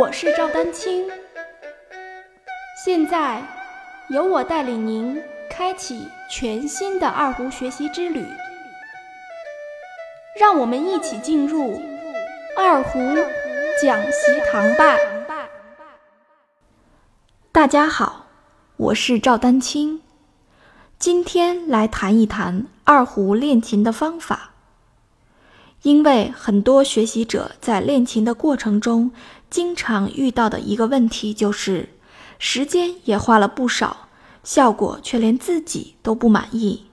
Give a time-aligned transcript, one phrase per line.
[0.00, 1.06] 我是赵丹青，
[2.84, 3.42] 现在
[4.08, 8.26] 由我带领您开启全新的二胡学习之旅，
[10.40, 11.80] 让我们一起进入
[12.56, 12.98] 二胡
[13.82, 14.96] 讲习堂吧。
[17.52, 18.26] 大家好，
[18.76, 20.00] 我是赵丹青，
[20.98, 24.51] 今天来谈一谈二胡练琴的方法。
[25.82, 29.10] 因为很多学习者在练琴的过程中，
[29.50, 31.88] 经常遇到的一个问题就是，
[32.38, 34.08] 时间也花了不少，
[34.44, 36.84] 效果却连自己都不满意。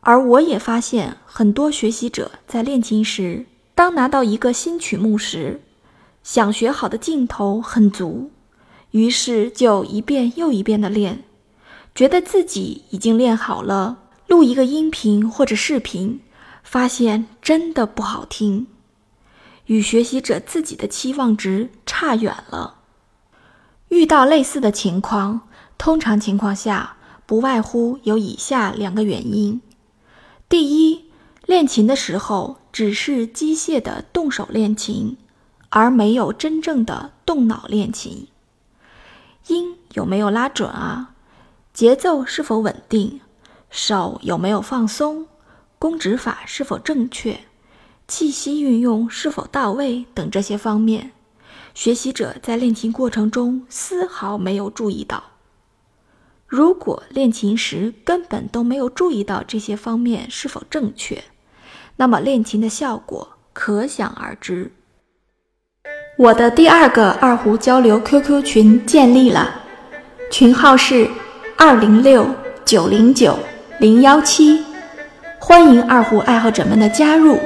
[0.00, 3.46] 而我也发现，很多学习者在练琴时，
[3.76, 5.60] 当拿到一个新曲目时，
[6.24, 8.32] 想学好的劲头很足，
[8.90, 11.22] 于是就一遍又一遍的练，
[11.94, 16.20] 觉得自己已经练好了，录一个音频或者视频。
[16.68, 18.66] 发现真的不好听，
[19.64, 22.80] 与学习者自己的期望值差远了。
[23.88, 29.62] 遇到类似的情况，通常情况下不外乎有以下两个原因：
[30.46, 31.06] 第一，
[31.46, 35.16] 练琴的时候只是机械的动手练琴，
[35.70, 38.28] 而没有真正的动脑练琴。
[39.46, 41.14] 音有没有拉准啊？
[41.72, 43.22] 节奏是否稳定？
[43.70, 45.28] 手有没有放松？
[45.78, 47.38] 弓指法是否正确，
[48.08, 51.12] 气息运用是否到位等这些方面，
[51.72, 55.22] 学习者在练琴过程中丝毫没有注意到。
[56.46, 61.22] 如果练琴时根本都没有注意到这些方面是否正确，
[61.96, 64.72] 那么练琴的效果可想而知。
[66.16, 69.62] 我的第二个二胡交流 QQ 群建立了，
[70.32, 71.08] 群号是
[71.56, 72.26] 二零六
[72.64, 73.38] 九零九
[73.78, 74.67] 零幺七。
[75.40, 77.38] 欢迎二胡爱好者们的加入，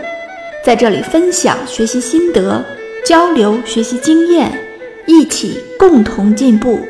[0.65, 2.65] 在这里分享学习心得，
[3.05, 4.51] 交流学习经验，
[5.07, 6.81] 一起共同进步。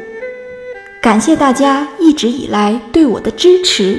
[1.03, 3.99] 感谢大家一直以来对我的支持。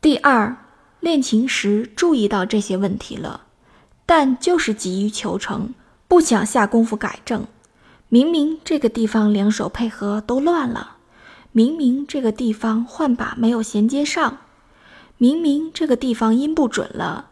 [0.00, 0.56] 第二，
[1.00, 3.42] 练琴时注意到这些问题了，
[4.06, 5.74] 但就是急于求成，
[6.06, 7.44] 不想下功夫改正。
[8.08, 10.96] 明明这个地方两手配合都乱了，
[11.52, 14.38] 明明这个地方换把没有衔接上。
[15.18, 17.30] 明明这个地方音不准了，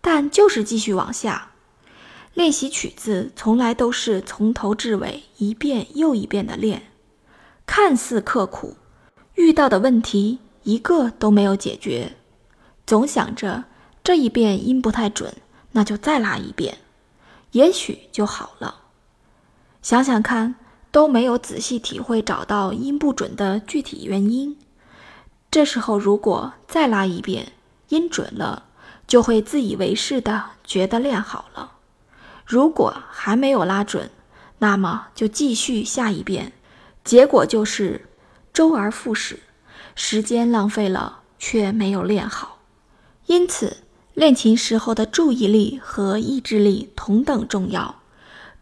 [0.00, 1.52] 但就是继续往下
[2.34, 6.90] 练习曲子，从来都是从头至尾一遍又一遍的练，
[7.64, 8.76] 看似刻苦，
[9.34, 12.16] 遇到的问题一个都没有解决，
[12.86, 13.64] 总想着
[14.02, 15.34] 这一遍音不太准，
[15.72, 16.78] 那就再拉一遍，
[17.52, 18.82] 也许就好了。
[19.80, 20.56] 想想看，
[20.90, 24.56] 都没有仔细体会找到音不准的具体原因。
[25.58, 27.50] 这时候，如果再拉一遍，
[27.88, 28.66] 音准了，
[29.08, 31.72] 就会自以为是的觉得练好了；
[32.46, 34.08] 如果还没有拉准，
[34.60, 36.52] 那么就继续下一遍，
[37.02, 38.06] 结果就是
[38.52, 39.40] 周而复始，
[39.96, 42.60] 时间浪费了，却没有练好。
[43.26, 43.78] 因此，
[44.14, 47.96] 练琴时候的注意力和意志力同等重要。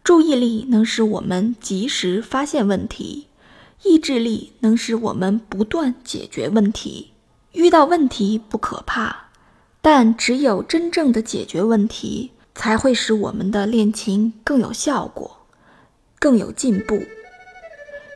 [0.03, 3.26] 注意力能使我们及时发现问题。
[3.83, 7.13] 意志力能使我们不断解决问题。
[7.53, 9.29] 遇到问题不可怕，
[9.81, 15.47] 但只有真正的解决问题，才会使我们的练琴更有效果，
[16.19, 17.01] 更有进步。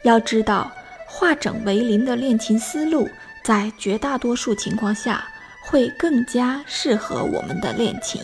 [0.04, 0.72] 要知道，
[1.08, 3.08] 化整为零的练琴思路，
[3.44, 5.28] 在绝大多数情况下，
[5.64, 8.22] 会更加适合我们的练琴。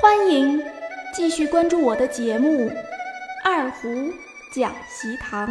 [0.00, 0.64] 欢迎
[1.12, 2.70] 继续关注我的节目
[3.44, 4.10] 《二胡
[4.50, 5.46] 讲习堂》。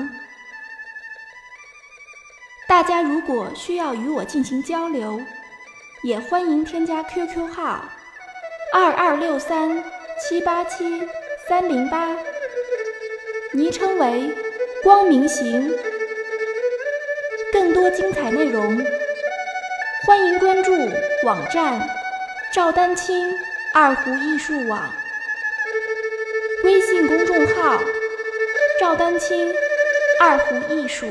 [2.68, 5.22] 大家如果需要与我进行交流，
[6.02, 7.86] 也欢迎添加 QQ 号
[8.74, 9.84] 二二六三
[10.20, 11.08] 七八七
[11.48, 12.08] 三零八，
[13.54, 14.36] 昵称为
[14.82, 15.72] “光明行”。
[17.54, 18.84] 更多精彩内容，
[20.08, 20.74] 欢迎关注
[21.24, 21.88] 网站
[22.52, 23.32] 赵丹青。
[23.72, 24.92] 二胡艺术网
[26.64, 27.80] 微信公众号：
[28.80, 29.54] 赵丹青
[30.20, 31.08] 二胡艺术。